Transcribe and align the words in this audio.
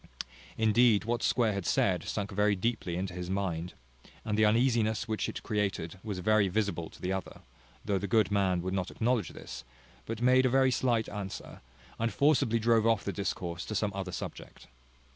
Indeed 0.57 1.05
what 1.05 1.21
Square 1.21 1.53
had 1.53 1.65
said 1.67 2.03
sunk 2.05 2.31
very 2.31 2.55
deeply 2.55 2.95
into 2.95 3.13
his 3.13 3.29
mind, 3.29 3.75
and 4.25 4.35
the 4.35 4.45
uneasiness 4.45 5.07
which 5.07 5.29
it 5.29 5.35
there 5.35 5.41
created 5.43 5.99
was 6.03 6.17
very 6.17 6.47
visible 6.47 6.89
to 6.89 6.99
the 6.99 7.13
other; 7.13 7.41
though 7.85 7.99
the 7.99 8.07
good 8.07 8.31
man 8.31 8.63
would 8.63 8.73
not 8.73 8.89
acknowledge 8.89 9.29
this, 9.29 9.63
but 10.07 10.19
made 10.19 10.47
a 10.47 10.49
very 10.49 10.71
slight 10.71 11.07
answer, 11.07 11.61
and 11.99 12.11
forcibly 12.11 12.57
drove 12.57 12.87
off 12.87 13.03
the 13.03 13.13
discourse 13.13 13.63
to 13.65 13.75
some 13.75 13.91
other 13.93 14.11
subject. 14.11 14.65